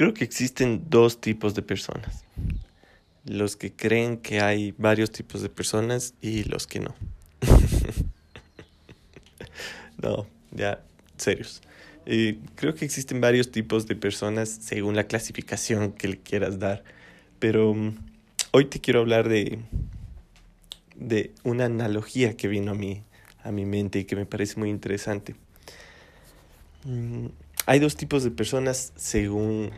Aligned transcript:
Creo 0.00 0.14
que 0.14 0.24
existen 0.24 0.86
dos 0.88 1.20
tipos 1.20 1.54
de 1.54 1.60
personas. 1.60 2.24
Los 3.26 3.54
que 3.54 3.70
creen 3.70 4.16
que 4.16 4.40
hay 4.40 4.72
varios 4.78 5.10
tipos 5.10 5.42
de 5.42 5.50
personas 5.50 6.14
y 6.22 6.44
los 6.44 6.66
que 6.66 6.80
no. 6.80 6.94
no, 10.02 10.26
ya, 10.52 10.82
serios. 11.18 11.60
Creo 12.54 12.74
que 12.74 12.86
existen 12.86 13.20
varios 13.20 13.50
tipos 13.50 13.86
de 13.86 13.94
personas 13.94 14.48
según 14.48 14.96
la 14.96 15.04
clasificación 15.04 15.92
que 15.92 16.08
le 16.08 16.16
quieras 16.16 16.58
dar. 16.58 16.82
Pero 17.38 17.72
um, 17.72 17.94
hoy 18.52 18.64
te 18.64 18.80
quiero 18.80 19.00
hablar 19.00 19.28
de, 19.28 19.58
de 20.96 21.30
una 21.44 21.66
analogía 21.66 22.38
que 22.38 22.48
vino 22.48 22.72
a 22.72 22.74
mi, 22.74 23.02
a 23.44 23.52
mi 23.52 23.66
mente 23.66 23.98
y 23.98 24.04
que 24.06 24.16
me 24.16 24.24
parece 24.24 24.58
muy 24.58 24.70
interesante. 24.70 25.34
Mm, 26.84 27.26
hay 27.70 27.78
dos 27.78 27.94
tipos 27.94 28.24
de 28.24 28.32
personas 28.32 28.92
según 28.96 29.70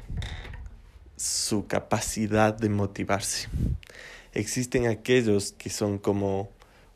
su 1.19 1.67
capacidad 1.67 2.55
de 2.55 2.71
motivarse. 2.71 3.51
Existen 4.33 4.87
aquellos 4.87 5.53
que 5.53 5.69
son 5.69 5.99
como 5.99 6.49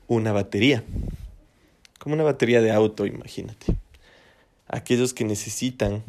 una 0.09 0.33
batería, 0.33 0.85
como 1.99 2.15
una 2.15 2.25
batería 2.25 2.63
de 2.63 2.73
auto, 2.73 3.05
imagínate. 3.05 3.77
Aquellos 4.69 5.13
que 5.13 5.27
necesitan 5.27 6.03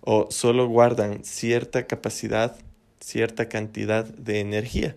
o 0.00 0.28
solo 0.30 0.66
guardan 0.68 1.22
cierta 1.22 1.86
capacidad, 1.86 2.56
cierta 3.00 3.50
cantidad 3.50 4.06
de 4.06 4.40
energía 4.40 4.96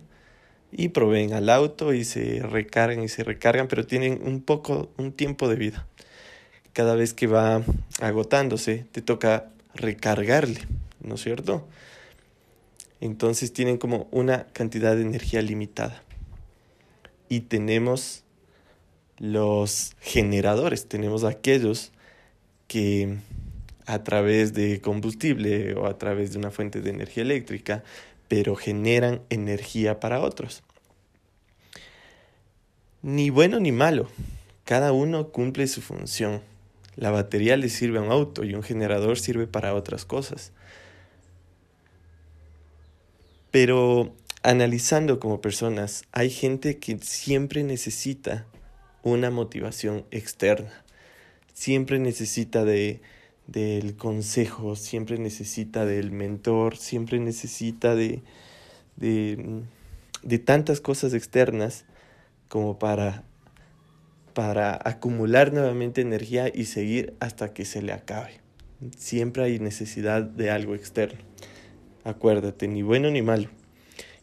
y 0.70 0.88
proveen 0.88 1.34
al 1.34 1.50
auto 1.50 1.92
y 1.92 2.06
se 2.06 2.40
recargan 2.40 3.04
y 3.04 3.08
se 3.08 3.24
recargan, 3.24 3.68
pero 3.68 3.86
tienen 3.86 4.22
un 4.24 4.40
poco, 4.40 4.90
un 4.96 5.12
tiempo 5.12 5.48
de 5.48 5.56
vida 5.56 5.86
cada 6.72 6.94
vez 6.94 7.14
que 7.14 7.26
va 7.26 7.62
agotándose, 8.00 8.86
te 8.92 9.02
toca 9.02 9.50
recargarle, 9.74 10.60
¿no 11.00 11.16
es 11.16 11.22
cierto? 11.22 11.66
Entonces 13.00 13.52
tienen 13.52 13.78
como 13.78 14.08
una 14.10 14.44
cantidad 14.52 14.94
de 14.94 15.02
energía 15.02 15.42
limitada. 15.42 16.02
Y 17.28 17.40
tenemos 17.40 18.22
los 19.18 19.94
generadores, 20.00 20.86
tenemos 20.86 21.24
aquellos 21.24 21.92
que 22.68 23.18
a 23.86 24.02
través 24.04 24.54
de 24.54 24.80
combustible 24.80 25.74
o 25.74 25.86
a 25.86 25.98
través 25.98 26.32
de 26.32 26.38
una 26.38 26.50
fuente 26.50 26.80
de 26.80 26.90
energía 26.90 27.22
eléctrica, 27.22 27.82
pero 28.28 28.54
generan 28.56 29.20
energía 29.30 30.00
para 30.00 30.20
otros. 30.20 30.62
Ni 33.02 33.30
bueno 33.30 33.58
ni 33.58 33.72
malo, 33.72 34.08
cada 34.64 34.92
uno 34.92 35.28
cumple 35.28 35.66
su 35.66 35.82
función. 35.82 36.40
La 36.96 37.10
batería 37.10 37.56
le 37.56 37.68
sirve 37.68 37.98
a 37.98 38.02
un 38.02 38.12
auto 38.12 38.44
y 38.44 38.54
un 38.54 38.62
generador 38.62 39.18
sirve 39.18 39.46
para 39.46 39.74
otras 39.74 40.04
cosas. 40.04 40.52
Pero 43.50 44.14
analizando 44.42 45.20
como 45.20 45.40
personas, 45.40 46.04
hay 46.12 46.30
gente 46.30 46.78
que 46.78 46.98
siempre 46.98 47.62
necesita 47.62 48.46
una 49.02 49.30
motivación 49.30 50.04
externa. 50.10 50.72
Siempre 51.54 51.98
necesita 51.98 52.64
de 52.64 53.00
del 53.46 53.96
consejo, 53.96 54.76
siempre 54.76 55.18
necesita 55.18 55.84
del 55.84 56.12
mentor, 56.12 56.76
siempre 56.76 57.18
necesita 57.18 57.94
de, 57.94 58.22
de, 58.96 59.62
de 60.22 60.38
tantas 60.38 60.80
cosas 60.80 61.12
externas 61.14 61.84
como 62.48 62.78
para 62.78 63.24
para 64.34 64.78
acumular 64.84 65.52
nuevamente 65.52 66.00
energía 66.00 66.50
y 66.52 66.64
seguir 66.64 67.14
hasta 67.20 67.52
que 67.52 67.64
se 67.64 67.82
le 67.82 67.92
acabe. 67.92 68.40
Siempre 68.96 69.44
hay 69.44 69.58
necesidad 69.58 70.22
de 70.22 70.50
algo 70.50 70.74
externo. 70.74 71.20
Acuérdate, 72.04 72.66
ni 72.68 72.82
bueno 72.82 73.10
ni 73.10 73.22
malo. 73.22 73.48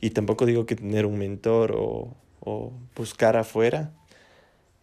Y 0.01 0.11
tampoco 0.11 0.45
digo 0.45 0.65
que 0.65 0.75
tener 0.75 1.05
un 1.05 1.17
mentor 1.17 1.75
o, 1.75 2.15
buscar 2.95 3.37
afuera 3.37 3.93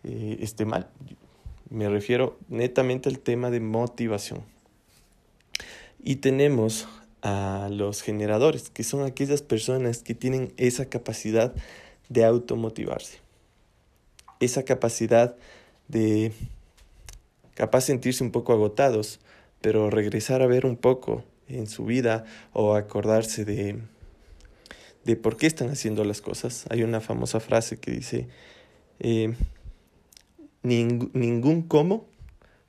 eh, 0.05 0.39
esté 0.41 0.65
mal. 0.65 0.89
Me 1.69 1.89
refiero 1.89 2.39
netamente 2.49 3.09
al 3.09 3.19
tema 3.19 3.51
de 3.51 3.61
motivación. 3.61 4.43
Y 6.03 6.17
tenemos 6.17 6.87
a 7.23 7.69
los 7.73 8.03
generadores, 8.03 8.71
que 8.71 8.85
son 8.85 9.05
aquellas 9.05 9.43
personas 9.43 10.05
que 10.05 10.15
tienen 10.15 10.53
esa 10.59 10.87
capacidad 10.87 11.53
de 12.09 12.25
automotivarse 12.25 13.26
esa 14.41 14.65
capacidad 14.65 15.37
de 15.89 16.33
capaz 17.55 17.83
sentirse 17.83 18.23
un 18.23 18.31
poco 18.31 18.53
agotados, 18.53 19.21
pero 19.61 19.91
regresar 19.91 20.43
a 20.43 20.47
ver 20.47 20.67
un 20.67 20.77
poco 20.77 21.25
en 21.49 21.67
su 21.67 21.85
vida 21.85 22.25
o 22.53 22.75
acordarse 22.75 23.45
de, 23.45 23.81
de 25.05 25.17
por 25.17 25.37
qué 25.37 25.47
están 25.47 25.71
haciendo 25.71 26.05
las 26.05 26.21
cosas. 26.21 26.67
Hay 26.71 26.83
una 26.83 27.01
famosa 27.01 27.41
frase 27.41 27.79
que 27.79 27.91
dice, 27.91 28.29
eh, 28.99 29.35
ningún 30.63 31.63
cómo 31.63 32.07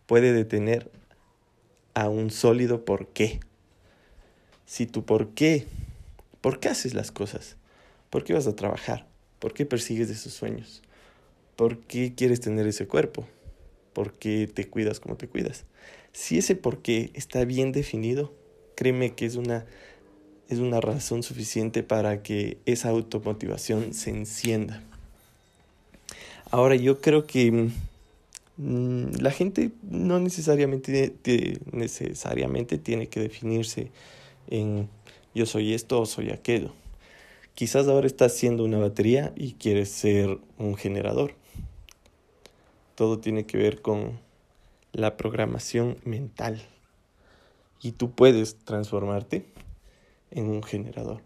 puede 0.05 0.34
detener 0.34 0.91
a 1.94 2.09
un 2.09 2.29
sólido 2.29 2.85
por 2.85 3.07
qué. 3.07 3.39
Si 4.66 4.85
tu 4.85 5.03
por 5.03 5.29
qué, 5.29 5.66
¿por 6.41 6.59
qué 6.59 6.69
haces 6.69 6.94
las 6.94 7.11
cosas? 7.11 7.57
¿Por 8.09 8.23
qué 8.23 8.34
vas 8.34 8.47
a 8.47 8.55
trabajar? 8.55 9.07
¿Por 9.39 9.53
qué 9.53 9.66
persigues 9.66 10.09
esos 10.09 10.34
sueños? 10.34 10.84
¿Por 11.57 11.79
qué 11.79 12.13
quieres 12.16 12.40
tener 12.40 12.68
ese 12.68 12.88
cuerpo? 12.88 13.28
¿Por 13.91 14.13
qué 14.13 14.47
te 14.47 14.68
cuidas 14.68 15.00
como 15.00 15.18
te 15.18 15.28
cuidas? 15.28 15.66
Si 16.13 16.38
ese 16.38 16.56
por 16.56 16.84
qué 16.84 17.09
está 17.16 17.44
bien 17.45 17.72
definido, 17.72 18.31
créeme 18.75 19.16
que 19.16 19.25
es 19.25 19.35
una, 19.35 19.66
es 20.50 20.59
una 20.59 20.79
razón 20.81 21.23
suficiente 21.23 21.81
para 21.81 22.22
que 22.22 22.59
esa 22.67 22.90
automotivación 22.90 23.96
se 23.96 24.12
encienda. 24.12 24.84
Ahora 26.51 26.75
yo 26.75 27.01
creo 27.01 27.25
que 27.25 27.72
mm, 28.57 29.16
la 29.19 29.31
gente 29.31 29.72
no 29.81 30.19
necesariamente, 30.19 31.13
necesariamente 31.72 32.78
tiene 32.78 33.07
que 33.07 33.19
definirse 33.19 33.90
en 34.47 34.90
yo 35.34 35.47
soy 35.47 35.73
esto 35.73 36.01
o 36.01 36.06
soy 36.06 36.29
aquello. 36.29 36.72
Quizás 37.57 37.88
ahora 37.88 38.06
estás 38.06 38.35
siendo 38.35 38.63
una 38.63 38.78
batería 38.78 39.34
y 39.35 39.53
quieres 39.56 39.90
ser 39.90 40.38
un 40.59 40.75
generador 40.75 41.34
todo 42.97 43.19
tiene 43.19 43.45
que 43.45 43.59
ver 43.59 43.84
con 43.84 44.19
la 44.91 45.18
programación 45.18 45.97
mental. 46.03 46.59
Y 47.79 47.91
tú 47.91 48.09
puedes 48.09 48.56
transformarte 48.56 49.46
en 50.31 50.47
un 50.50 50.63
generador. 50.63 51.22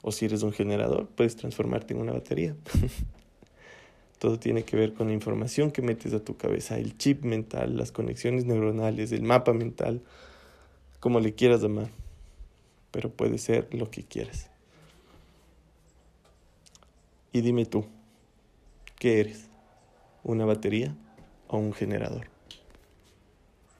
O 0.00 0.12
si 0.12 0.24
eres 0.24 0.42
un 0.42 0.52
generador, 0.52 1.08
puedes 1.08 1.36
transformarte 1.36 1.92
en 1.92 2.00
una 2.00 2.12
batería. 2.12 2.56
Todo 4.18 4.38
tiene 4.38 4.64
que 4.64 4.78
ver 4.78 4.94
con 4.94 5.08
la 5.08 5.12
información 5.12 5.70
que 5.70 5.82
metes 5.82 6.14
a 6.14 6.24
tu 6.24 6.38
cabeza, 6.38 6.78
el 6.78 6.96
chip 6.96 7.22
mental, 7.22 7.76
las 7.76 7.92
conexiones 7.92 8.46
neuronales, 8.46 9.12
el 9.12 9.22
mapa 9.22 9.52
mental, 9.52 10.00
como 11.00 11.20
le 11.20 11.34
quieras 11.34 11.60
llamar. 11.60 11.90
Pero 12.92 13.10
puede 13.10 13.36
ser 13.36 13.68
lo 13.74 13.90
que 13.90 14.04
quieras. 14.04 14.49
Y 17.32 17.42
dime 17.42 17.64
tú, 17.64 17.86
¿qué 18.98 19.20
eres? 19.20 19.48
¿Una 20.22 20.44
batería? 20.44 20.96
o 21.50 21.58
un 21.58 21.72
generador. 21.72 22.29